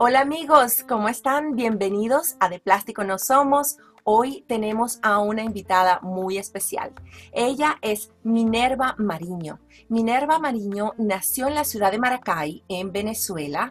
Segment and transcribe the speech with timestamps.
[0.00, 1.56] Hola amigos, ¿cómo están?
[1.56, 3.78] Bienvenidos a De Plástico No Somos.
[4.04, 6.92] Hoy tenemos a una invitada muy especial.
[7.32, 9.58] Ella es Minerva Mariño.
[9.88, 13.70] Minerva Mariño nació en la ciudad de Maracay, en Venezuela,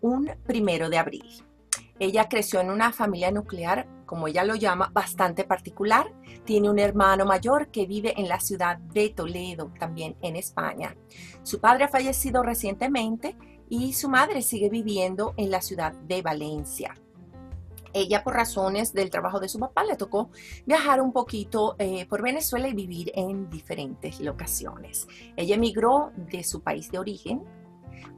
[0.00, 1.44] un primero de abril.
[2.00, 6.12] Ella creció en una familia nuclear, como ella lo llama, bastante particular.
[6.44, 10.96] Tiene un hermano mayor que vive en la ciudad de Toledo, también en España.
[11.44, 13.36] Su padre ha fallecido recientemente
[13.68, 16.94] y su madre sigue viviendo en la ciudad de Valencia.
[17.92, 20.30] Ella por razones del trabajo de su papá le tocó
[20.66, 25.08] viajar un poquito eh, por Venezuela y vivir en diferentes locaciones.
[25.36, 27.44] Ella emigró de su país de origen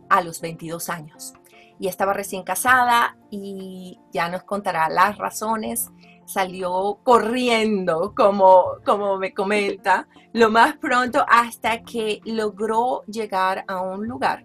[0.09, 1.35] a los 22 años
[1.79, 5.91] y estaba recién casada y ya nos contará las razones.
[6.27, 14.07] Salió corriendo, como, como me comenta, lo más pronto hasta que logró llegar a un
[14.07, 14.45] lugar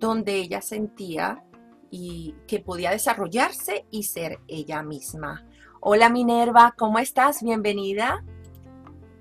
[0.00, 1.44] donde ella sentía
[1.90, 5.44] y que podía desarrollarse y ser ella misma.
[5.80, 7.42] Hola Minerva, ¿cómo estás?
[7.42, 8.24] Bienvenida.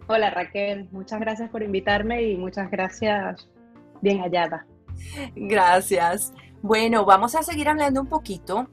[0.08, 3.48] Hola Raquel, muchas gracias por invitarme y muchas gracias,
[4.02, 4.66] bien hallada.
[5.36, 6.34] Gracias.
[6.62, 8.70] Bueno, vamos a seguir hablando un poquito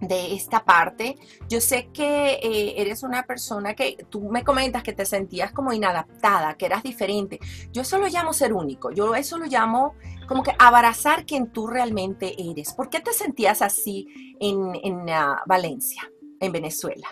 [0.00, 1.16] de esta parte.
[1.48, 5.72] Yo sé que eh, eres una persona que tú me comentas que te sentías como
[5.72, 7.38] inadaptada, que eras diferente.
[7.72, 8.90] Yo eso lo llamo ser único.
[8.90, 9.94] Yo eso lo llamo
[10.32, 12.72] como que abrazar quien tú realmente eres.
[12.72, 14.06] ¿Por qué te sentías así
[14.40, 17.06] en, en ah, Valencia, en Venezuela?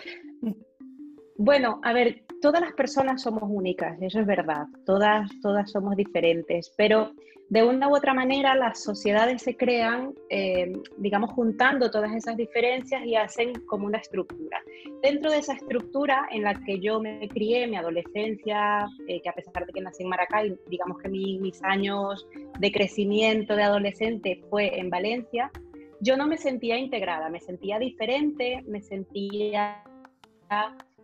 [1.37, 4.65] Bueno, a ver, todas las personas somos únicas, eso es verdad.
[4.87, 7.11] Todas, todas somos diferentes, pero
[7.51, 13.05] de una u otra manera las sociedades se crean, eh, digamos, juntando todas esas diferencias
[13.05, 14.61] y hacen como una estructura.
[15.01, 19.33] Dentro de esa estructura en la que yo me crié, mi adolescencia, eh, que a
[19.33, 22.25] pesar de que nací en Maracay, digamos que mis años
[22.57, 25.51] de crecimiento de adolescente fue en Valencia,
[25.99, 29.83] yo no me sentía integrada, me sentía diferente, me sentía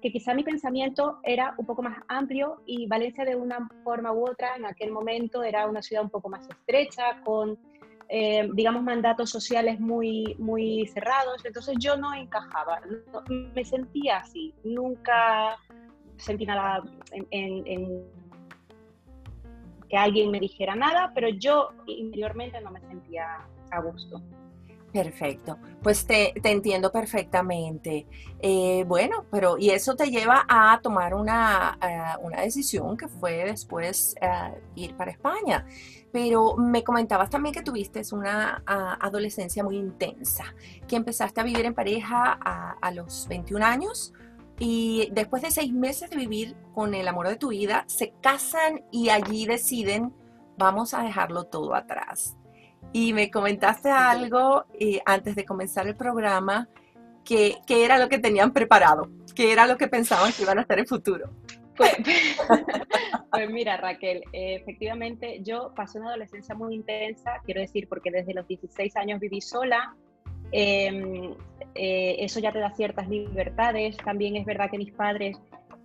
[0.07, 4.25] que quizá mi pensamiento era un poco más amplio y Valencia de una forma u
[4.25, 7.59] otra en aquel momento era una ciudad un poco más estrecha, con,
[8.07, 12.79] eh, digamos, mandatos sociales muy, muy cerrados, entonces yo no encajaba,
[13.53, 15.57] me sentía así, nunca
[16.15, 16.81] sentí nada
[17.11, 18.05] en,
[19.89, 24.21] que alguien me dijera nada, pero yo interiormente no me sentía a gusto.
[24.97, 28.07] Perfecto, pues te, entiendo perfectamente.
[28.39, 33.45] Eh, bueno, pero y eso te lleva a tomar una, eh, una decisión que fue
[33.45, 35.67] después eh, ir para España.
[36.11, 40.45] Pero me comentabas también que tuviste una ah, adolescencia muy intensa,
[40.87, 44.15] que empezaste a vivir en pareja a, a los 21 años
[44.57, 48.83] y después de seis meses de vivir con el amor de tu vida, se casan
[48.91, 50.11] y allí deciden,
[50.57, 52.35] vamos a dejarlo todo atrás
[52.97, 56.67] y me comentaste algo eh, antes de comenzar el programa,
[57.23, 60.79] que, era lo que tenían preparado, que era lo que pensaban que iban a hacer
[60.79, 61.29] en futuro.
[61.75, 61.91] Pues,
[63.31, 68.47] pues mira, Raquel, efectivamente yo pasé una adolescencia muy intensa, quiero decir, porque desde los
[68.47, 69.95] 16 años viví sola,
[70.51, 71.35] em,
[71.75, 75.39] eh, eso ya te da ciertas libertades, también es verdad que mis padres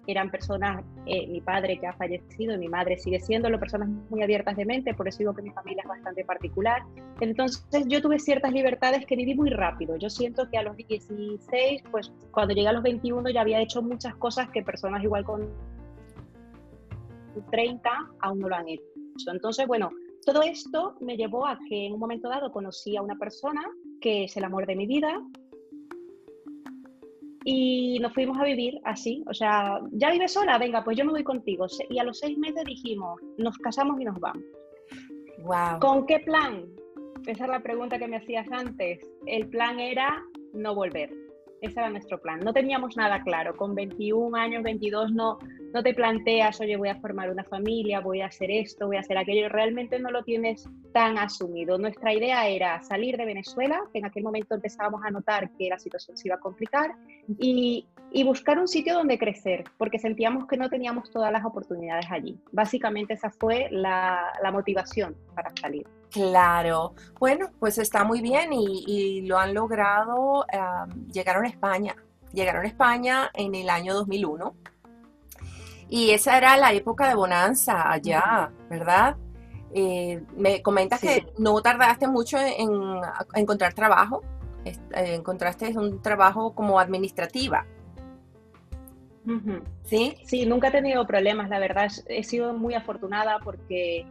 [0.07, 4.23] eran personas, eh, mi padre que ha fallecido y mi madre sigue siendo, personas muy
[4.23, 6.83] abiertas de mente, por eso digo que mi familia es bastante particular.
[7.21, 9.97] Entonces yo tuve ciertas libertades que viví muy rápido.
[9.97, 13.83] Yo siento que a los 16, pues cuando llegué a los 21 ya había hecho
[13.83, 15.49] muchas cosas que personas igual con
[17.51, 18.83] 30 aún no lo han hecho.
[19.31, 19.91] Entonces, bueno,
[20.25, 23.63] todo esto me llevó a que en un momento dado conocí a una persona
[24.01, 25.21] que es el amor de mi vida,
[27.45, 31.13] y nos fuimos a vivir así, o sea, ya vive sola, venga, pues yo me
[31.13, 31.67] voy contigo.
[31.91, 34.45] Y a los seis meses dijimos, nos casamos y nos vamos.
[35.39, 35.81] Wow.
[35.81, 36.67] ¿Con qué plan?
[37.27, 39.01] Esa es la pregunta que me hacías antes.
[39.27, 40.23] El plan era
[40.53, 41.11] no volver.
[41.63, 42.41] Ese era nuestro plan.
[42.41, 43.57] No teníamos nada claro.
[43.57, 45.39] Con 21 años, 22, no,
[45.73, 49.01] no te planteas, oye, voy a formar una familia, voy a hacer esto, voy a
[49.01, 49.49] hacer aquello.
[49.49, 51.79] Realmente no lo tienes tan asumido.
[51.79, 55.79] Nuestra idea era salir de Venezuela, que en aquel momento empezábamos a notar que la
[55.79, 56.97] situación se iba a complicar,
[57.39, 57.87] y,
[58.25, 62.39] buscar un sitio donde crecer, porque sentíamos que no teníamos todas las oportunidades allí.
[62.51, 65.87] Básicamente esa fue la, motivación para salir.
[66.13, 70.45] Claro, bueno, pues está muy bien y, lo han logrado.
[71.11, 71.97] llegaron a España,
[72.33, 74.55] llegaron a España en el año 2001
[75.89, 79.17] y esa era la época de bonanza allá, ¿verdad?
[79.75, 82.71] Eh, me comentas que no tardaste mucho en,
[83.35, 84.23] encontrar trabajo,
[84.65, 87.67] eh, encontraste un trabajo como administrativa.
[89.85, 90.17] ¿Sí?
[90.25, 91.91] Sí, nunca he tenido problemas, la verdad.
[92.07, 94.07] He sido muy afortunada porque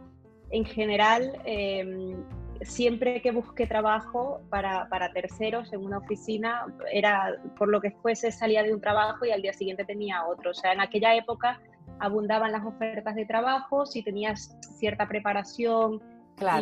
[0.52, 2.22] en general em,
[2.60, 8.30] siempre que busqué trabajo para, para, terceros en una oficina, era por lo que fuese,
[8.30, 10.50] salía de un trabajo y al día siguiente tenía otro.
[10.50, 11.60] O sea, en aquella época
[11.98, 16.00] abundaban las ofertas de trabajo, si tenías cierta preparación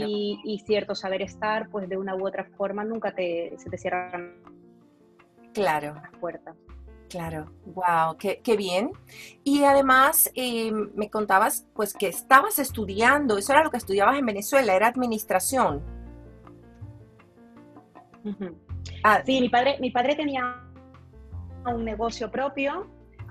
[0.06, 4.34] y, cierto saber estar, pues de una u otra forma nunca te, se te cierran
[5.52, 5.94] claro.
[5.94, 6.56] las puertas.
[7.10, 8.92] Claro, wow, qué, bien.
[9.42, 14.26] Y además em, me contabas pues que estabas estudiando, eso era lo que estudiabas en
[14.26, 15.82] Venezuela, era administración.
[19.02, 20.62] Ah, sí, mi padre, mi padre tenía
[21.66, 22.88] un negocio propio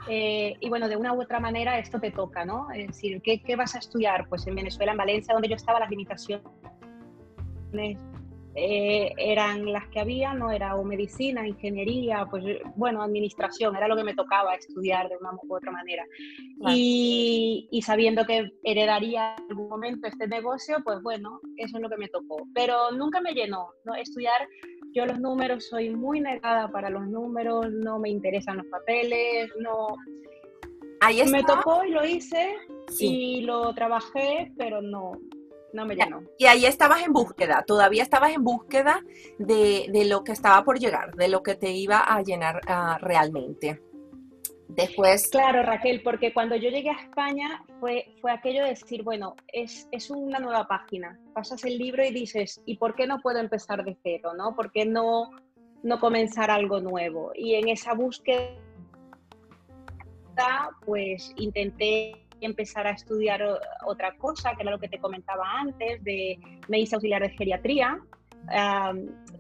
[0.09, 2.69] eh, y bueno, de una u otra manera esto te toca, ¿no?
[2.71, 4.27] Es decir, ¿qué, ¿qué, vas a estudiar?
[4.27, 6.43] Pues en Venezuela, en Valencia, donde yo estaba, las limitaciones
[8.61, 12.44] eh, eran las que había, no era o medicina, ingeniería, pues
[12.75, 16.06] bueno, administración, era lo que me tocaba estudiar de una u otra manera.
[16.67, 21.89] Y, y, sabiendo que heredaría en algún momento este negocio, pues bueno, eso es lo
[21.89, 22.45] que me tocó.
[22.53, 23.95] Pero nunca me llenó, ¿no?
[23.95, 24.45] Estudiar,
[24.94, 29.88] yo los números, soy muy negada para los números, no me interesan los papeles, no...
[31.01, 32.57] Ahí Me tocó y lo hice
[33.00, 35.13] y lo trabajé, pero no,
[35.74, 36.24] no me llenó.
[36.38, 39.01] Y ahí estabas en búsqueda, todavía estabas en búsqueda
[39.38, 43.81] de, lo que estaba por llegar, de lo que te iba a llenar ah, realmente.
[44.69, 45.30] Después.
[45.30, 49.88] Claro, Raquel, porque cuando yo llegué a España fue, fue aquello de decir, bueno, es,
[49.92, 51.19] es una nueva página.
[51.33, 54.33] Pasas el libro y dices, ¿y por qué no puedo empezar de cero?
[54.38, 54.56] ¿no?
[54.56, 55.31] ¿Por qué no,
[55.81, 57.31] no comenzar algo nuevo?
[57.33, 58.57] Y en esa búsqueda,
[60.86, 63.41] pues intenté empezar a estudiar
[63.86, 68.00] otra cosa, que era lo que te comentaba antes, de me hice auxiliar de geriatría.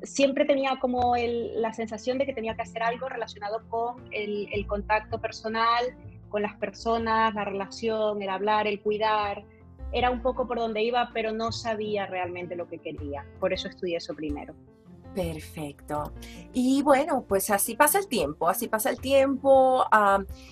[0.03, 4.67] siempre tenía como la sensación de que tenía que hacer algo relacionado con el, el,
[4.67, 5.85] contacto personal,
[6.29, 9.43] con las personas, la relación, el hablar, el cuidar.
[9.91, 13.25] Era un poco por donde iba, pero no sabía realmente lo que quería.
[13.39, 14.53] Por eso estudié eso primero.
[15.19, 16.13] Perfecto.
[16.53, 19.83] Y bueno, pues así pasa el tiempo, así pasa el tiempo.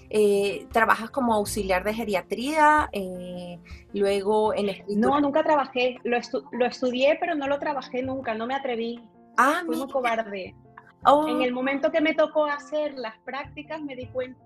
[0.10, 3.60] Eh, trabajas como auxiliar de geriatría, eh,
[3.94, 4.68] luego en
[5.00, 6.00] No, nunca trabajé.
[6.04, 6.18] Lo,
[6.66, 9.02] estudié, pero no lo trabajé nunca, no me atreví.
[9.38, 10.54] Ah, Fui muy cobarde.
[11.06, 11.28] Oh.
[11.30, 14.38] En el momento que me tocó hacer las prácticas me di cuenta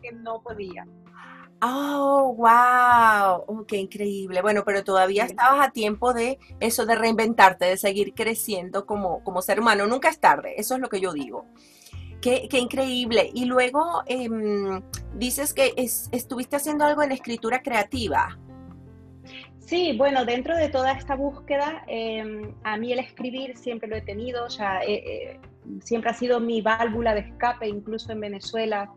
[0.00, 0.86] que no podía.
[1.62, 4.42] Oh, wow, oh, qué increíble.
[4.42, 9.40] Bueno, pero todavía estabas a tiempo de eso, de reinventarte, de seguir creciendo como, como
[9.40, 9.86] ser humano.
[9.86, 11.46] Nunca es tarde, eso es lo que yo digo.
[12.20, 13.30] Qué, qué increíble.
[13.34, 14.82] Y luego em,
[15.14, 18.38] dices que estuviste haciendo algo en escritura creativa.
[19.66, 24.02] Sí, bueno, dentro de toda esta búsqueda, em, a mí el escribir siempre lo he
[24.02, 25.40] tenido, o sea, eh, eh,
[25.82, 28.92] siempre ha sido mi válvula de escape, incluso en Venezuela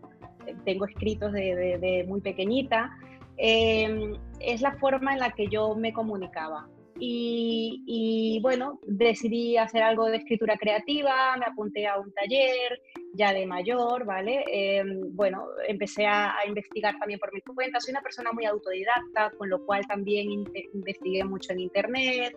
[0.66, 2.98] tengo escritos de, muy pequeñita,
[3.38, 6.68] em, es la forma en la que yo me comunicaba.
[7.00, 12.82] Y, bueno, decidí hacer algo de escritura creativa, me apunté a un taller
[13.14, 14.44] ya de mayor, ¿vale?
[14.48, 19.50] Em, bueno, empecé a, investigar también por mi cuenta, soy una persona muy autodidacta, con
[19.50, 22.36] lo cual también investigué mucho en Internet.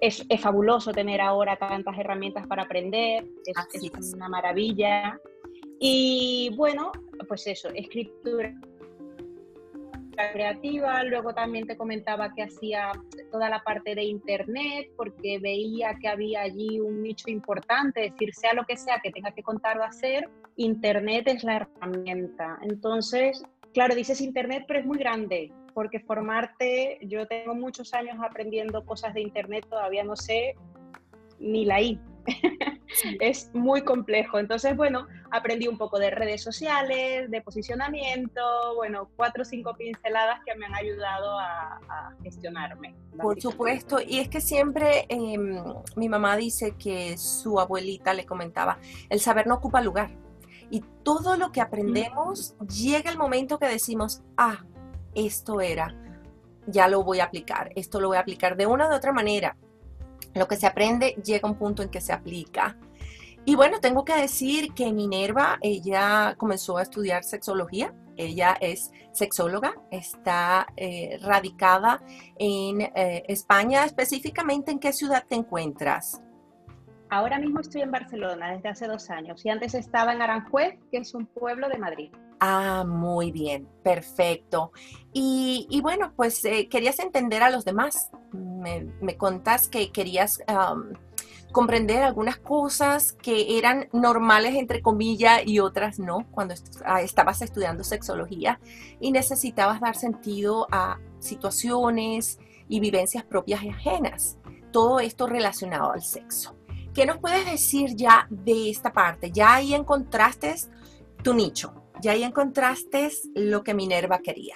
[0.00, 5.20] Es, fabuloso tener ahora tantas herramientas para aprender, es, es una maravilla.
[5.82, 6.92] Y bueno,
[7.26, 8.54] pues eso, escritura
[10.32, 12.92] creativa, luego también te comentaba que hacía
[13.32, 18.34] toda la parte de internet porque veía que había allí un nicho importante, es decir,
[18.34, 22.58] sea lo que sea que tenga que contar o hacer, internet es la herramienta.
[22.60, 28.84] Entonces, claro, dices internet, pero es muy grande, porque formarte, yo tengo muchos años aprendiendo
[28.84, 30.54] cosas de internet, todavía no sé
[31.38, 31.98] ni la I.
[33.20, 34.38] es muy complejo.
[34.38, 40.40] Entonces, bueno, aprendí un poco de redes sociales, de posicionamiento, bueno, cuatro o cinco pinceladas
[40.44, 41.80] que me han ayudado a,
[42.22, 42.94] gestionarme.
[43.20, 45.62] Por supuesto, y es que siempre em,
[45.96, 50.10] mi mamá dice que su abuelita le comentaba, el saber no ocupa lugar.
[50.70, 54.64] Y todo lo que aprendemos, llega el momento que decimos, ah,
[55.14, 55.94] esto era,
[56.66, 59.56] ya lo voy a aplicar, esto lo voy a aplicar de una u otra manera
[60.34, 62.76] lo que se aprende llega a un punto en que se aplica.
[63.44, 67.94] Y bueno, tengo que decir que Minerva, ella comenzó a estudiar sexología.
[68.16, 72.02] Ella es sexóloga, está eh, radicada
[72.38, 73.84] en eh, España.
[73.84, 76.20] Específicamente, ¿en qué ciudad te encuentras?
[77.08, 80.98] Ahora mismo estoy en Barcelona desde hace dos años y antes estaba en Aranjuez, que
[80.98, 82.12] es un pueblo de Madrid.
[82.40, 84.72] Ah, muy bien, perfecto.
[85.12, 88.10] Y, bueno, pues eh, querías entender a los demás.
[88.32, 90.42] Me, me contás que querías
[91.52, 96.54] comprender algunas cosas que eran normales, entre comillas, y otras no, cuando
[96.84, 98.60] ah, estabas estudiando sexología
[99.00, 104.38] y necesitabas dar sentido a situaciones y vivencias propias y ajenas.
[104.72, 106.56] Todo esto relacionado al sexo.
[106.94, 109.30] ¿Qué nos puedes decir ya de esta parte?
[109.30, 110.54] Ya ahí encontraste
[111.22, 114.54] tu nicho, ya ahí encontraste lo que Minerva quería.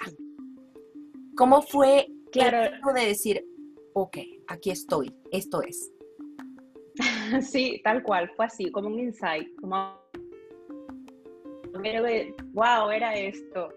[1.35, 2.63] ¿Cómo fue claro.
[2.63, 3.45] el de decir,
[3.93, 5.91] ok, aquí estoy, esto es?
[7.41, 9.99] Sí, tal cual, fue así, como un insight, como
[12.53, 13.69] wow, era esto.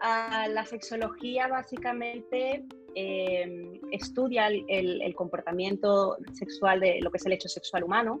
[0.00, 2.64] Ah, la sexología básicamente
[2.94, 8.20] em, estudia el, comportamiento sexual de lo que es el hecho sexual humano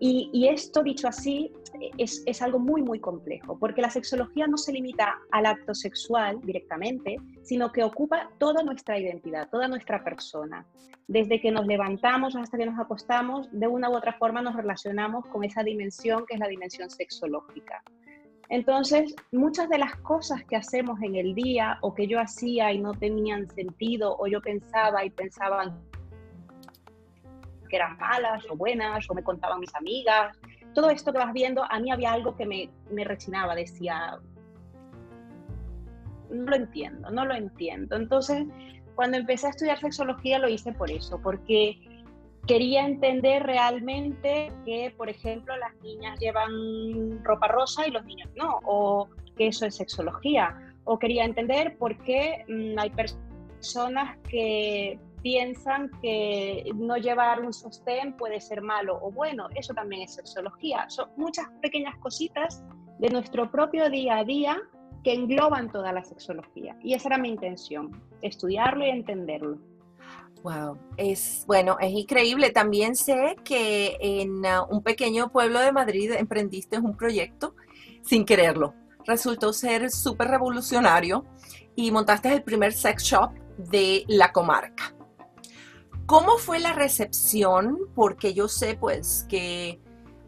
[0.00, 1.52] y, esto, dicho así,
[1.96, 7.16] es, algo muy, muy complejo, porque la sexología no se limita al acto sexual directamente,
[7.42, 10.66] sino que ocupa toda nuestra identidad, toda nuestra persona.
[11.06, 15.26] Desde que nos levantamos hasta que nos acostamos, de una u otra forma nos relacionamos
[15.26, 17.82] con esa dimensión que es la dimensión sexológica.
[18.48, 22.78] Entonces, muchas de las cosas que hacemos en el día o que yo hacía y
[22.78, 25.74] no tenían sentido o yo pensaba y pensaba
[27.68, 30.36] que eran malas o buenas o me contaban mis amigas.
[30.74, 34.18] Todo esto que vas viendo, a mí había algo que me, me rechinaba, decía,
[36.30, 37.96] no lo entiendo, no lo entiendo.
[37.96, 38.46] Entonces,
[38.94, 41.93] cuando empecé a estudiar sexología lo hice por eso, porque
[42.46, 48.60] quería entender realmente que, por ejemplo, las niñas llevan ropa rosa y los niños no,
[48.64, 55.90] o que eso es sexología, o quería entender por qué mm, hay personas que piensan
[56.02, 60.84] que no llevar un sostén puede ser malo o bueno, eso también es sexología.
[60.90, 62.62] Son muchas pequeñas cositas
[62.98, 64.60] de nuestro propio día a día
[65.02, 66.76] que engloban toda la sexología.
[66.82, 69.58] Y esa era mi intención, estudiarlo y entenderlo.
[70.44, 72.50] Wow, es bueno, es increíble.
[72.50, 77.56] También sé que en uh, un pequeño pueblo de Madrid emprendiste un proyecto
[78.02, 78.74] sin quererlo.
[79.06, 81.24] Resultó ser súper revolucionario
[81.74, 84.94] y montaste el primer sex shop de la comarca.
[86.04, 87.78] ¿Cómo fue la recepción?
[87.94, 89.80] Porque yo sé pues que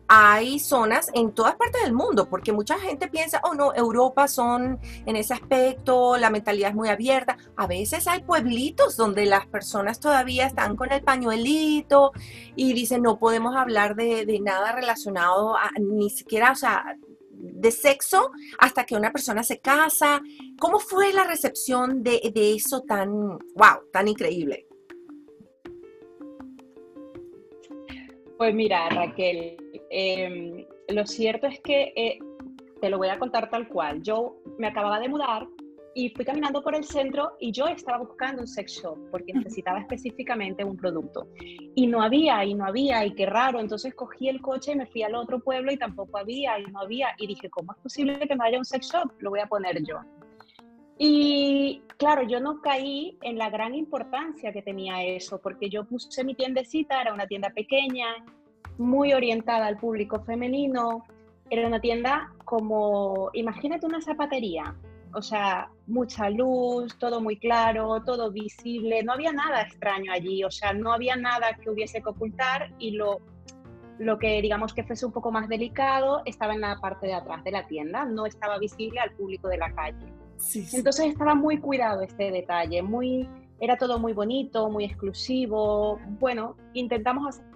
[0.08, 4.78] hay zonas en todas partes del mundo, porque mucha gente piensa, oh no, Europa son
[5.04, 7.36] en ese aspecto, la mentalidad es muy abierta.
[7.56, 12.12] A veces hay pueblitos donde las personas todavía están con el pañuelito
[12.54, 16.96] y dicen, no podemos hablar de, nada relacionado a, ni siquiera, o sea,
[17.30, 20.22] de sexo hasta que una persona se casa.
[20.58, 23.10] ¿Cómo fue la recepción de, de eso tan,
[23.54, 24.66] wow, tan increíble?
[28.38, 29.56] Pues mira, Raquel,
[29.90, 32.18] em, lo cierto es que eh,
[32.80, 34.02] te lo voy a contar tal cual.
[34.02, 35.46] Yo me acababa de mudar
[35.94, 39.80] y fui caminando por el centro y yo estaba buscando un sex shop porque necesitaba
[39.80, 41.28] específicamente un producto.
[41.74, 43.60] Y no había, y no había, y qué raro.
[43.60, 46.80] Entonces cogí el coche y me fui al otro pueblo y tampoco había, y no
[46.80, 47.08] había.
[47.18, 49.10] Y dije, ¿cómo es posible que no haya un sex shop?
[49.20, 50.00] Lo voy a poner yo.
[50.98, 56.24] Y claro, yo no caí en la gran importancia que tenía eso, porque yo puse
[56.24, 58.06] mi tiendecita, era una tienda pequeña,
[58.78, 61.04] muy orientada al público femenino,
[61.50, 64.74] era una tienda como, imagínate una zapatería,
[65.12, 70.50] o sea, mucha luz, todo muy claro, todo visible, no había nada extraño allí, o
[70.50, 73.20] sea, no había nada que hubiese que ocultar y lo,
[73.98, 77.42] lo que digamos que fuese un poco más delicado estaba en la parte de atrás
[77.44, 80.12] de la tienda, no estaba visible al público de la calle.
[80.72, 85.98] Entonces estaba muy cuidado este detalle, muy, era todo muy bonito, muy exclusivo.
[86.20, 87.55] Bueno, intentamos hacer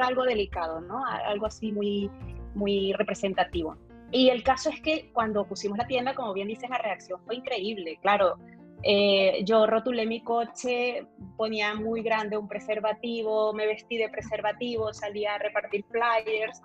[0.00, 1.04] algo delicado, ¿no?
[1.04, 2.10] Algo así muy,
[2.54, 3.76] muy representativo.
[4.10, 7.36] Y el caso es que cuando pusimos la tienda, como bien dices, la reacción fue
[7.36, 7.98] increíble.
[8.00, 8.38] Claro,
[8.82, 11.06] eh, yo rotulé mi coche,
[11.36, 16.60] ponía muy grande un preservativo, me vestí de preservativo, salía a repartir flyers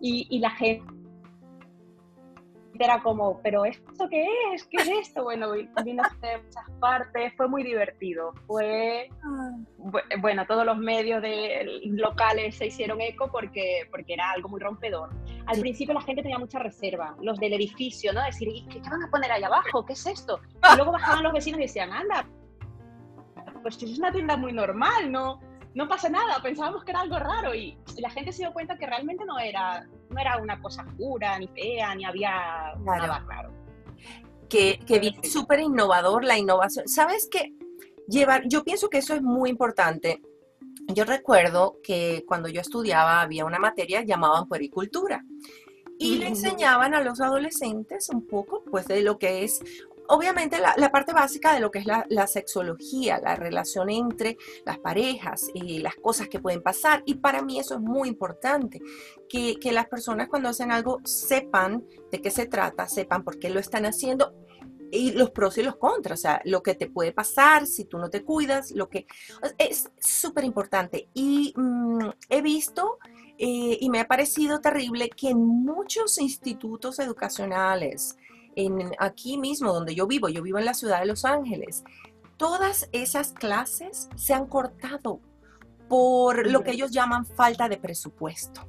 [0.00, 0.84] y, y la gente
[2.78, 4.64] era como, ¿pero esto qué es?
[4.66, 5.24] ¿Qué es esto?
[5.24, 8.32] Bueno, vino de muchas partes, fue muy divertido.
[8.46, 9.08] Fue,
[10.20, 15.10] bueno, todos los medios de, locales se hicieron eco porque, porque era algo muy rompedor.
[15.46, 18.22] Al principio la gente tenía mucha reserva, los del edificio, ¿no?
[18.24, 19.84] Decir, ¿qué, qué van a poner ahí abajo?
[19.84, 20.40] ¿Qué es esto?
[20.72, 22.26] Y luego bajaban los vecinos y decían, anda,
[23.62, 25.40] pues es una tienda muy normal, ¿no?
[25.74, 28.86] No pasa nada, pensábamos que era algo raro y, la gente se dio cuenta que
[28.86, 33.50] realmente no era, no era una cosa oscura, ni fea, ni había nada raro.
[34.48, 36.88] Que, que súper innovador la innovación.
[36.88, 37.54] ¿Sabes qué?
[38.06, 40.20] Llevar, yo pienso que eso es muy importante.
[40.88, 45.24] Yo recuerdo que cuando yo estudiaba había una materia llamada puericultura
[45.98, 49.60] y le enseñaban a los adolescentes un poco pues de lo que es
[50.08, 55.48] obviamente la, parte básica de lo que es la, sexología, la relación entre las parejas
[55.54, 57.02] y las cosas que pueden pasar.
[57.06, 58.80] Y para mí eso es muy importante,
[59.28, 63.58] que, las personas cuando hacen algo sepan de qué se trata, sepan por qué lo
[63.58, 64.34] están haciendo
[64.90, 67.96] y los pros y los contras, o sea, lo que te puede pasar si tú
[67.96, 69.06] no te cuidas, lo que
[69.56, 71.08] es súper importante.
[71.14, 72.98] Y mm, he visto
[73.38, 78.16] eh, y me ha parecido terrible que en muchos institutos educacionales,
[78.56, 81.84] en, aquí mismo donde yo vivo, yo vivo en la ciudad de Los Ángeles,
[82.36, 85.20] todas esas clases se han cortado
[85.88, 88.66] por lo que ellos llaman falta de presupuesto.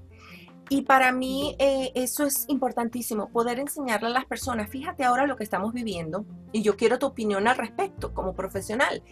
[0.69, 5.35] Y para mí eh, eso es importantísimo, poder enseñarle a las personas, fíjate ahora lo
[5.35, 9.03] que estamos viviendo y yo quiero tu opinión al respecto como profesional.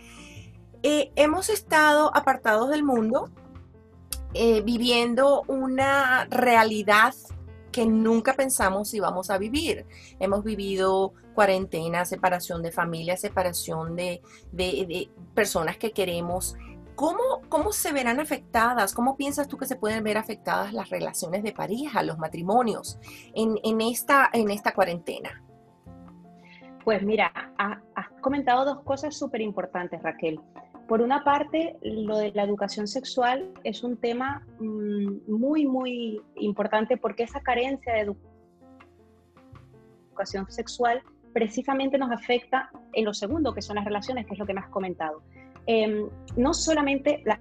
[0.83, 3.29] Eh, hemos estado apartados del mundo,
[4.33, 7.13] eh, viviendo una realidad
[7.71, 9.85] que nunca pensamos íbamos a vivir.
[10.19, 16.55] Hemos vivido cuarentena, separación de familia, separación de, de personas que queremos.
[16.95, 18.93] ¿Cómo, ¿Cómo se verán afectadas?
[18.93, 22.99] ¿Cómo piensas tú que se pueden ver afectadas las relaciones de pareja, los matrimonios
[23.33, 25.43] en, en esta, en esta cuarentena?
[26.83, 30.39] Pues mira, has comentado dos cosas súper importantes, Raquel.
[30.91, 36.97] Por una parte, lo de la educación sexual es un tema mm, muy, muy importante
[36.97, 38.13] porque esa carencia de
[40.09, 44.45] educación sexual precisamente nos afecta en lo segundo, que son las relaciones, que es lo
[44.45, 45.23] que me has comentado.
[45.65, 47.39] Em, no solamente la,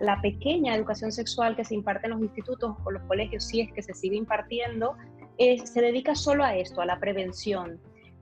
[0.00, 3.70] la pequeña educación sexual que se imparte en los institutos o los colegios, si es
[3.74, 4.96] que se sigue impartiendo,
[5.38, 7.78] se dedica solo a esto, a la prevención.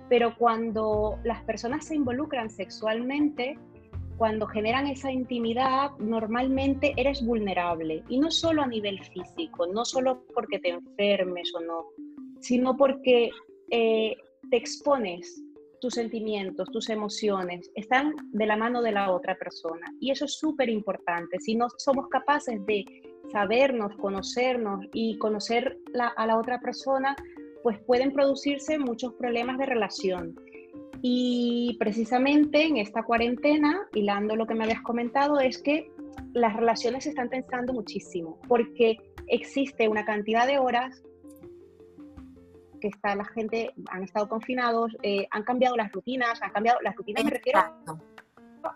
[0.09, 3.59] Pero cuando las personas se involucran sexualmente,
[4.17, 8.05] cuando generan esa intimidad, normalmente eres vulnerable.
[8.09, 11.87] Y no solo a nivel físico, no solo porque te enfermes o no,
[12.41, 13.31] sino porque
[13.71, 14.17] eh,
[14.51, 15.43] te expones
[15.81, 19.93] tus sentimientos, tus emociones, están de la mano de la otra persona.
[20.01, 21.39] Y eso es súper importante.
[21.41, 22.85] Si no somos capaces de
[23.31, 25.77] sabernos, conocernos y conocer
[26.17, 27.17] a la otra persona,
[27.65, 30.37] pues pueden producirse muchos problemas de relación.
[31.01, 35.91] Y precisamente en esta cuarentena, hilando lo que me habías comentado, es que
[36.35, 38.99] las relaciones se están tensando muchísimo, porque
[39.29, 41.03] existe una cantidad de horas
[42.83, 46.95] que está la gente, han estado confinados, eh, han cambiado las rutinas, han cambiado las
[46.95, 47.61] rutinas, me refiero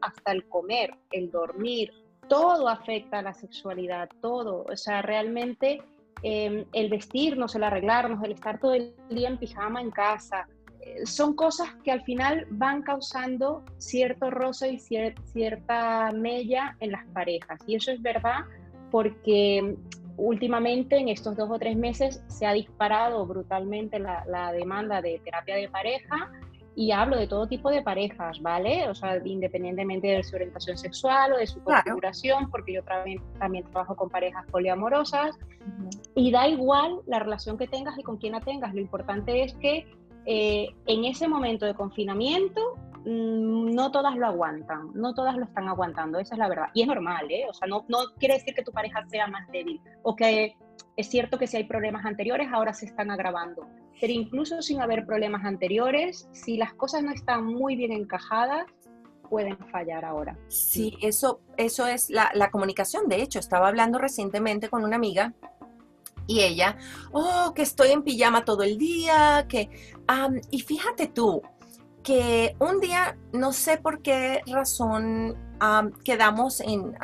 [0.00, 1.92] hasta el comer, el dormir,
[2.26, 4.64] todo afecta a la sexualidad, todo.
[4.64, 5.82] O sea, realmente
[6.22, 10.48] em, el vestirnos, el arreglarnos, el estar todo el día en pijama en casa,
[10.80, 17.06] eh, son cosas que al final van causando cierto roce y cierta mella en las
[17.08, 17.60] parejas.
[17.66, 18.44] Y eso es verdad
[18.90, 19.76] porque
[20.18, 25.56] últimamente, en estos dos o tres meses, se ha disparado brutalmente la, demanda de terapia
[25.56, 26.30] de pareja
[26.78, 28.88] y hablo de todo tipo de parejas, ¿vale?
[28.88, 33.64] O sea, independientemente de su orientación sexual o de su configuración, porque yo también, también
[33.64, 35.36] trabajo con parejas poliamorosas,
[36.14, 39.54] y da igual la relación que tengas y con quién la tengas, lo importante es
[39.54, 39.86] que
[40.26, 45.66] eh, en ese momento de confinamiento Mm, no todas lo aguantan, no todas lo están
[45.68, 46.66] aguantando, esa es la verdad.
[46.74, 47.46] Y es normal, ¿eh?
[47.48, 50.56] O sea, no, no quiere decir que tu pareja sea más débil o que
[50.96, 53.66] es cierto que si hay problemas anteriores ahora se están agravando.
[54.00, 58.66] Pero incluso sin haber problemas anteriores, si las cosas no están muy bien encajadas,
[59.28, 60.38] pueden fallar ahora.
[60.48, 63.08] Sí, eso, eso es la, comunicación.
[63.08, 65.34] De hecho, estaba hablando recientemente con una amiga
[66.26, 66.76] y ella,
[67.12, 69.70] oh, que estoy en pijama todo el día, que...
[70.50, 71.42] y fíjate tú,
[72.02, 75.36] que un día, no sé por qué razón,
[76.04, 76.94] quedamos en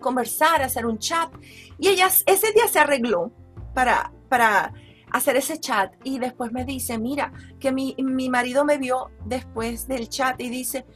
[0.00, 1.30] conversar, hacer un chat,
[1.78, 3.32] y ella ese día se arregló
[3.74, 4.72] para, para
[5.12, 9.86] hacer ese chat y después me dice, mira, que mi, mi marido me vio después
[9.88, 10.86] del chat y dice,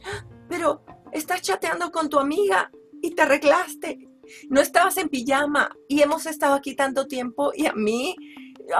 [0.49, 2.71] pero estás chateando con tu amiga
[3.01, 4.09] y te arreglaste,
[4.49, 8.15] no estabas en pijama y hemos estado aquí tanto tiempo y a mí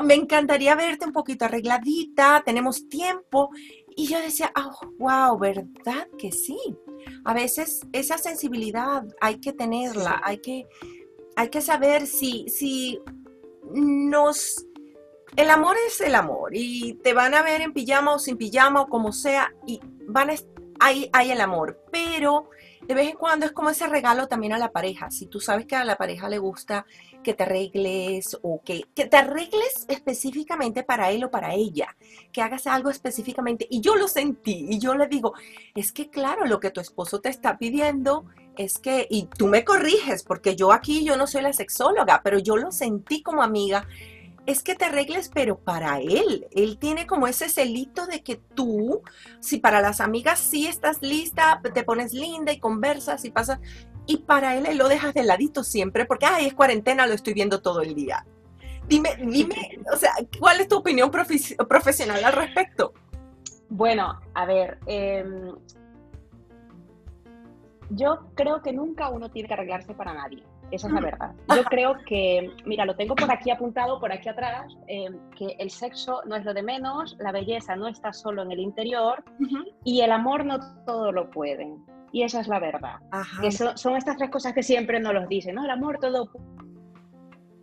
[0.03, 3.49] me encantaría verte un poquito arregladita, tenemos tiempo
[3.95, 6.57] y yo decía, oh, wow, ¿verdad que sí?
[7.25, 10.67] A veces esa sensibilidad hay que tenerla, hay que,
[11.35, 12.99] hay que saber si, si
[13.73, 14.65] nos...
[15.35, 18.81] El amor es el amor y te van a ver en pijama o sin pijama
[18.81, 20.35] o como sea y van a,
[20.79, 22.49] hay, hay el amor, pero
[22.87, 25.09] de vez en cuando es como ese regalo también a la pareja.
[25.09, 26.85] Si tú sabes que a la pareja le gusta
[27.23, 31.95] que te arregles o que, que te arregles específicamente para él o para ella,
[32.31, 33.65] que hagas algo específicamente.
[33.69, 35.33] Y yo lo sentí y yo le digo,
[35.73, 38.25] es que claro, lo que tu esposo te está pidiendo
[38.57, 42.37] es que, y tú me corriges, porque yo aquí, yo no soy la sexóloga, pero
[42.37, 43.87] yo lo sentí como amiga,
[44.45, 46.47] es que te arregles, pero para él.
[46.51, 49.01] Él tiene como ese celito de que tú,
[49.39, 53.59] si para las amigas sí estás lista, te pones linda y conversas y pasas,
[54.05, 57.33] y para él, él lo dejas de ladito siempre porque, ay, es cuarentena, lo estoy
[57.33, 58.25] viendo todo el día.
[58.87, 62.93] Dime, dime, o sea, ¿cuál es tu opinión profesional al respecto?
[63.69, 65.55] Bueno, a ver, em,
[67.89, 70.43] yo creo que nunca uno tiene que arreglarse para nadie.
[70.73, 71.35] Esa es la verdad.
[71.55, 75.69] Yo creo que, mira, lo tengo por aquí apuntado, por aquí atrás, em, que el
[75.69, 79.23] sexo no es lo de menos, la belleza no está solo en el interior
[79.83, 81.71] y el amor no todo lo puede.
[82.11, 82.95] Y esa es la verdad.
[83.39, 85.63] Que son, estas tres cosas que siempre nos los dicen, ¿no?
[85.63, 86.31] El amor todo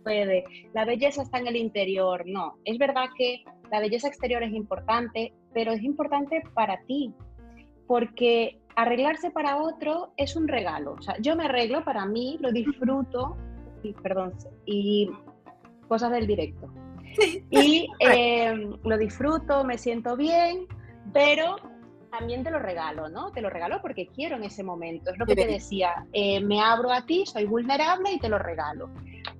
[0.05, 2.23] puede, la belleza está en el interior.
[2.25, 7.13] No, es verdad que la belleza exterior es importante, pero es importante para ti,
[7.91, 10.93] porque arreglarse para otro es un regalo.
[10.93, 13.35] O sea, yo me arreglo para mí, lo disfruto,
[13.83, 14.33] y, perdón,
[14.65, 15.11] y
[15.89, 16.73] cosas del directo.
[17.49, 20.67] Y em, lo disfruto, me siento bien,
[21.11, 21.57] pero
[22.11, 23.33] también te lo regalo, ¿no?
[23.33, 25.11] Te lo regalo porque quiero en ese momento.
[25.11, 28.39] Es lo que te decía, eh, me abro a ti, soy vulnerable y te lo
[28.39, 28.89] regalo.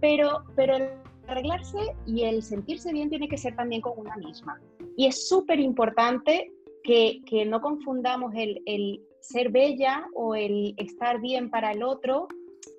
[0.01, 0.89] Pero, pero el
[1.29, 4.59] arreglarse y el sentirse bien tiene que ser también con una misma.
[4.97, 6.51] Y es súper importante
[6.83, 12.27] que, que, no confundamos el, el, ser bella o el estar bien para el otro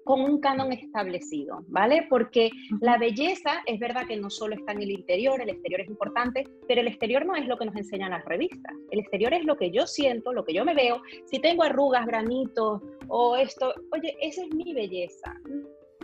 [0.05, 2.07] con un canon establecido, ¿vale?
[2.11, 5.89] Porque la belleza es verdad que no solo está en el interior, el exterior es
[5.89, 8.75] importante, pero el exterior no es lo que nos enseñan las revistas.
[8.91, 11.01] El exterior es lo que yo siento, lo que yo me veo.
[11.27, 15.37] Si tengo arrugas, granitos o esto, oye, esa es mi belleza.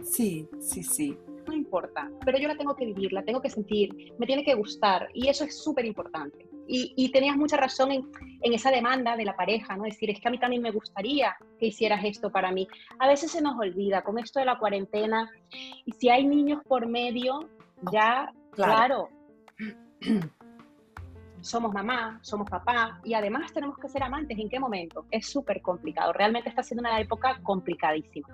[0.02, 1.16] Sí, sí, sí
[1.48, 4.54] no importa, pero yo la tengo que vivir, la tengo que sentir, me tiene que
[4.54, 6.46] gustar y eso es súper importante.
[6.70, 8.10] Y, tenías mucha razón en,
[8.42, 9.86] en, esa demanda de la pareja, ¿no?
[9.86, 12.68] Es decir, es que a mí también me gustaría que hicieras esto para mí.
[12.98, 15.30] A veces se nos olvida con esto de la cuarentena
[15.86, 17.48] y si hay niños por medio,
[17.90, 19.08] ya, claro,
[20.00, 20.30] claro
[21.40, 24.38] somos mamá, somos papá y además tenemos que ser amantes.
[24.38, 25.06] ¿En qué momento?
[25.10, 26.12] Es súper complicado.
[26.12, 28.28] Realmente está siendo una época complicadísima.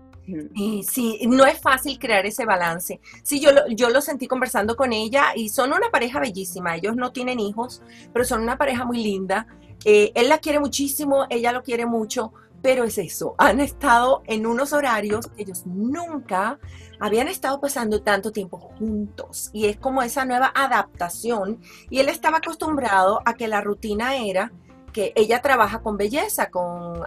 [0.55, 3.01] Y sí, no es fácil crear ese balance.
[3.23, 6.77] Sí, yo lo, yo lo sentí conversando con ella y son una pareja bellísima.
[6.77, 9.47] Ellos no tienen hijos, pero son una pareja muy linda.
[9.85, 12.33] Eh, él la quiere muchísimo, ella lo quiere mucho,
[12.64, 16.59] pero es eso, han estado en unos horarios que ellos nunca
[16.98, 22.38] habían estado pasando tanto tiempo juntos y es como esa nueva adaptación y él estaba
[22.38, 24.50] acostumbrado a que la rutina era
[24.94, 27.03] que ella trabaja con belleza, con,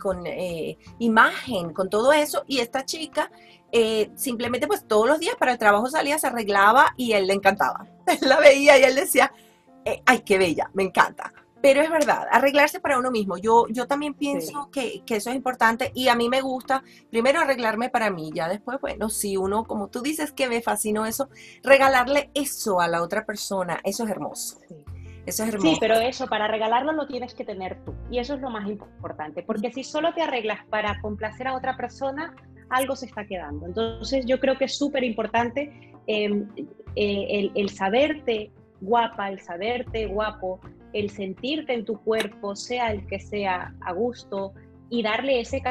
[0.00, 3.30] con eh, imagen, con todo eso, y esta chica
[3.70, 7.34] eh, simplemente pues todos los días para el trabajo salía, se arreglaba y él le
[7.34, 7.86] encantaba.
[8.06, 9.30] Él la veía y él decía,
[9.84, 11.30] eh, ay, qué bella, me encanta.
[11.60, 13.36] Pero es verdad, arreglarse para uno mismo.
[13.36, 17.90] Yo, yo también pienso que, eso es importante y a mí me gusta primero arreglarme
[17.90, 21.28] para mí, ya después, bueno, si uno, como tú dices que me fascinó eso,
[21.64, 24.58] regalarle eso a la otra persona, eso es hermoso.
[25.26, 25.74] Eso es hermoso.
[25.74, 27.92] Sí, pero eso, para regalarlo lo tienes que tener tú.
[28.10, 31.76] Y eso es lo más importante, porque si solo te arreglas para complacer a otra
[31.76, 32.34] persona,
[32.70, 33.66] algo se está quedando.
[33.66, 36.48] Entonces yo creo que es súper importante em,
[36.94, 40.60] eh, el, el saberte guapa, el saberte guapo,
[40.92, 44.54] el sentirte en tu cuerpo, sea el que sea, a gusto,
[44.90, 45.62] y darle ese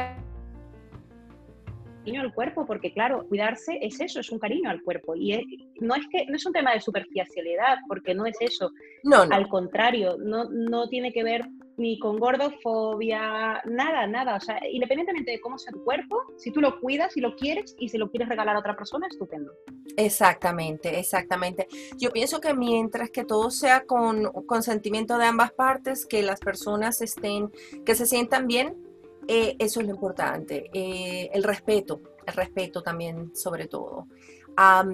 [2.08, 5.14] cariño al cuerpo, porque claro, cuidarse es eso, es un cariño al cuerpo.
[5.14, 8.70] Y no es que no es un tema de superficialidad, porque no es eso.
[9.04, 11.44] No, Al contrario, no, no tiene que ver
[11.76, 14.36] ni con gordofobia, nada, nada.
[14.36, 17.76] O sea, independientemente de cómo sea tu cuerpo, si tú lo cuidas, si lo quieres
[17.78, 19.52] y si lo quieres regalar a otra persona, estupendo.
[19.96, 21.68] Exactamente, exactamente.
[21.96, 27.00] Yo pienso que mientras que todo sea con consentimiento de ambas partes, que las personas
[27.00, 27.52] estén,
[27.84, 28.87] que se sientan bien,
[29.28, 30.70] eh, eso es lo importante.
[30.72, 34.06] Eh, el respeto, el respeto también sobre todo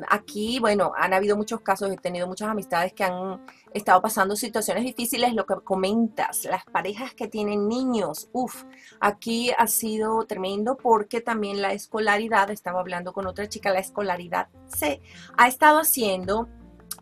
[0.09, 3.41] aquí, bueno, han habido muchos casos, he tenido muchas amistades que han
[3.73, 8.65] estado pasando situaciones difíciles, lo que comentas, las parejas que tienen niños, uff,
[9.01, 14.49] aquí ha sido tremendo porque también la escolaridad, estaba hablando con otra chica, la escolaridad
[14.67, 15.01] se
[15.39, 16.49] ha estado haciendo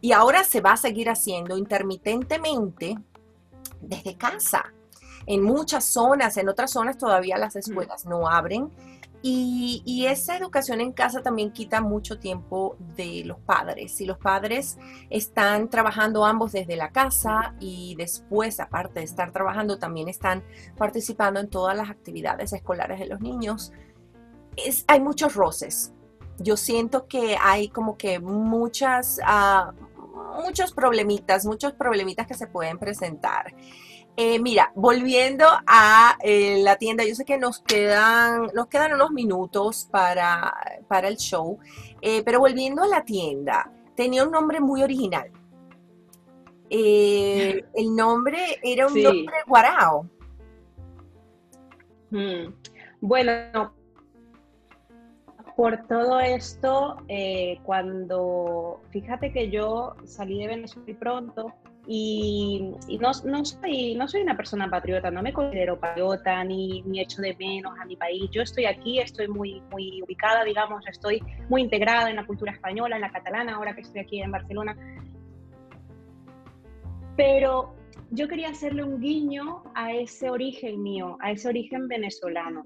[0.01, 2.97] y ahora se va a seguir haciendo intermitentemente
[3.81, 4.73] desde casa.
[5.27, 8.71] En muchas zonas, en otras zonas todavía las escuelas no abren
[9.25, 13.93] y, esa educación en casa también quita mucho tiempo de los padres.
[13.93, 14.79] Si los padres
[15.11, 20.43] están trabajando ambos desde la casa y después, aparte de estar trabajando, también están
[20.77, 23.73] participando en todas las actividades escolares de los niños,
[24.57, 25.93] es, hay muchos roces.
[26.39, 29.73] Yo siento que hay como que muchas, uh,
[30.43, 33.55] muchos problemitas, muchos problemitas que se pueden presentar.
[34.17, 39.11] Eh, mira, volviendo a eh, la tienda, yo sé que nos quedan, nos quedan unos
[39.11, 40.53] minutos para,
[40.87, 41.59] para el show,
[42.03, 45.31] eh, pero volviendo a la tienda, tenía un nombre muy original.
[46.75, 50.07] el nombre era un nombre guarao.
[52.11, 52.55] Hmm.
[53.01, 53.75] Bueno,
[55.57, 56.97] por todo esto,
[57.63, 61.53] cuando, fíjate que yo salí de Venezuela pronto,
[61.87, 67.21] y, no, soy, no soy una persona patriota, no me considero patriota ni, ni echo
[67.21, 68.31] de menos a mi país.
[68.31, 72.97] Yo estoy aquí, estoy muy, muy ubicada, digamos, estoy muy integrada en la cultura española,
[72.97, 74.77] en la catalana, ahora que estoy aquí en Barcelona.
[77.17, 77.75] Pero
[78.11, 82.65] yo quería hacerle un guiño a ese origen mío, a ese origen venezolano.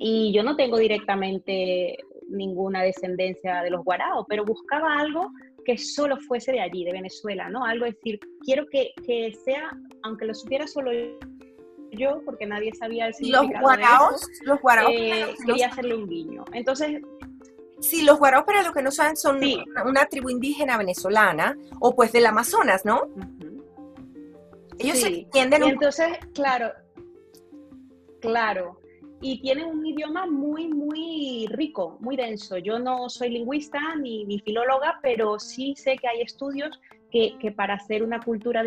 [0.00, 1.96] Y yo no tengo directamente
[2.28, 5.30] ninguna descendencia de los guaraos, pero buscaba algo
[5.68, 7.62] que solo fuese de allí, de Venezuela, ¿no?
[7.62, 9.70] Algo decir, quiero que, que sea,
[10.02, 10.90] aunque lo supiera solo
[11.90, 16.46] yo, porque nadie sabía el significado los guaraos, los guaraos, eh, quería hacerle un guiño.
[16.54, 17.02] Entonces,
[17.80, 19.40] Sí, los guaraos, para los que no saben, son
[19.86, 23.02] una tribu indígena venezolana o pues del Amazonas, ¿no?
[24.78, 25.62] Ellos se entienden.
[25.64, 26.72] Y entonces, claro,
[28.20, 28.80] claro
[29.20, 32.58] y tiene un idioma muy, muy rico, muy denso.
[32.58, 37.50] Yo no soy lingüista ni, ni filóloga, pero sí sé que hay estudios que, que
[37.50, 38.62] para hacer una cultura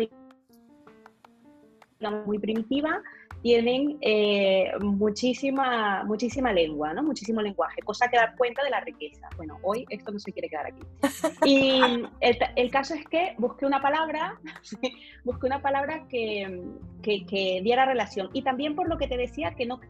[1.98, 3.02] digamos, muy primitiva
[3.42, 7.02] tienen eh, muchísima, muchísima lengua, ¿no?
[7.02, 9.28] muchísimo lenguaje, cosa que da cuenta de la riqueza.
[9.36, 10.82] Bueno, hoy esto no se quiere quedar aquí.
[11.44, 11.80] Y
[12.20, 14.38] el, el caso es que busqué una palabra,
[15.24, 16.62] busqué una palabra que,
[17.02, 18.30] que, que diera relación.
[18.32, 19.80] Y también por lo que te decía, que no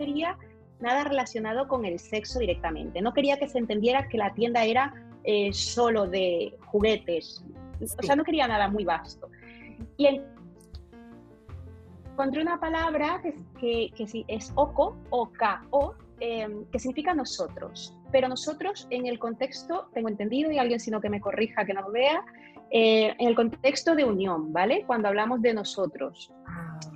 [0.00, 0.38] quería
[0.80, 3.02] nada relacionado con el sexo directamente.
[3.02, 7.44] No quería que se entendiera que la tienda era eh, solo de juguetes.
[7.80, 9.28] O sea, no quería nada muy vasto.
[9.98, 10.22] Y
[12.12, 15.30] encontré una palabra que, que, es oco, o
[15.70, 17.94] o em, que significa nosotros.
[18.10, 21.82] Pero nosotros en el contexto, tengo entendido, y alguien sino que me corrija, que no
[21.82, 22.24] lo vea,
[22.70, 24.84] eh, en el contexto de unión, ¿vale?
[24.86, 26.32] Cuando hablamos de nosotros.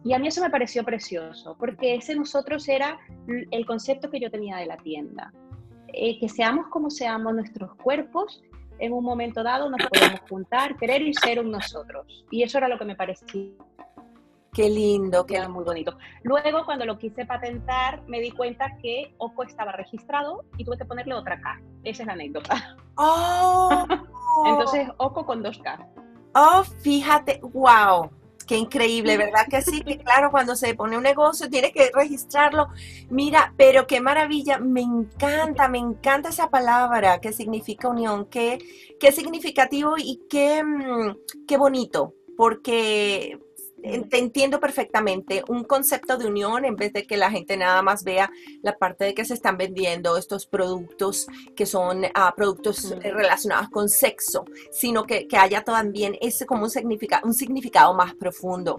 [0.04, 4.30] Y a mí eso me pareció precioso, porque ese nosotros era el concepto que yo
[4.30, 5.32] tenía de la tienda.
[5.88, 8.42] Eh, que seamos como seamos nuestros cuerpos,
[8.78, 12.24] en un momento dado nos podemos juntar, querer y ser un nosotros.
[12.30, 13.50] Y eso era lo que me parecía.
[14.52, 15.98] Qué lindo, que era muy bonito.
[16.22, 20.84] Luego, cuando lo quise patentar, me di cuenta que OCO estaba registrado y tuve que
[20.84, 21.60] ponerle otra K.
[21.82, 22.76] Esa es la anécdota.
[22.96, 23.84] Oh.
[24.46, 25.86] Entonces, OCO con dos K.
[26.36, 28.10] Oh, fíjate, wow.
[28.46, 29.80] Qué increíble, ¿verdad que sí?
[29.82, 32.68] Que claro, cuando se pone un negocio tiene que registrarlo.
[33.08, 38.58] Mira, pero qué maravilla, me encanta, me encanta esa palabra que significa unión, qué,
[39.00, 43.38] qué significativo y qué, mm, qué bonito, porque
[44.08, 45.44] te entiendo perfectamente.
[45.48, 48.30] Un concepto de unión en vez de que la gente nada más vea
[48.62, 53.68] la parte de que se están vendiendo estos productos que son ah, productos eh, relacionados
[53.68, 58.76] con sexo, sino que, haya también ese como un significado, un significado más profundo.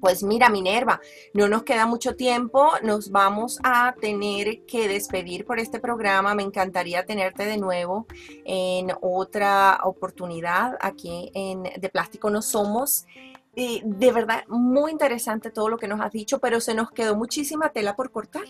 [0.00, 1.00] Pues mira, Minerva,
[1.34, 6.34] no nos queda mucho tiempo, nos vamos a tener que despedir por este programa.
[6.34, 8.06] Me encantaría tenerte de nuevo
[8.44, 13.06] en otra oportunidad aquí en De Plástico No Somos
[13.56, 17.70] de verdad, muy interesante todo lo que nos has dicho, pero se nos quedó muchísima
[17.70, 18.44] tela por cortar.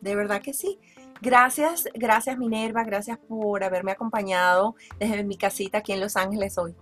[0.00, 0.78] De verdad que sí.
[1.20, 6.74] Gracias, gracias Minerva, gracias por haberme acompañado desde mi casita aquí en Los Ángeles hoy.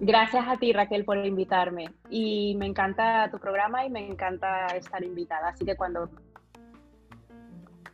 [0.00, 1.94] Gracias a ti, Raquel, por invitarme.
[2.10, 5.50] Y me encanta tu programa y me encanta estar invitada.
[5.50, 6.10] Así que cuando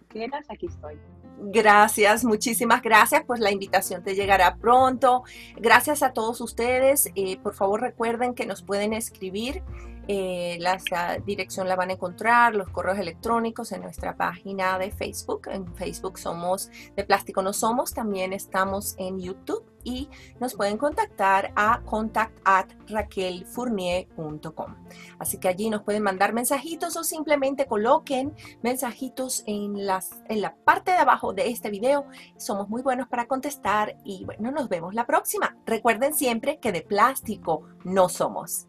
[0.08, 0.98] quieras, aquí estoy.
[1.40, 3.22] Gracias, muchísimas gracias.
[3.26, 5.22] Pues la invitación te llegará pronto.
[5.56, 7.10] Gracias a todos ustedes.
[7.14, 9.62] Eh, por favor recuerden que nos pueden escribir
[10.08, 10.78] eh, la,
[11.24, 15.48] dirección la van a encontrar, los correos electrónicos en nuestra página de Facebook.
[15.48, 17.92] En Facebook somos de Plástico No Somos.
[17.92, 24.74] También estamos en YouTube y nos pueden contactar a contact at raquelfournier.com.
[25.18, 30.54] Así que allí nos pueden mandar mensajitos o simplemente coloquen mensajitos en, las, en la
[30.56, 32.04] parte de abajo de este video.
[32.36, 35.56] Somos muy buenos para contestar y bueno, nos vemos la próxima.
[35.64, 38.67] Recuerden siempre que de plástico no somos.